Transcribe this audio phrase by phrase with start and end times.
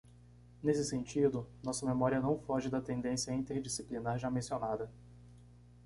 [0.63, 4.89] Nesse sentido, nossa memória não foge da tendência interdisciplinar já mencionada.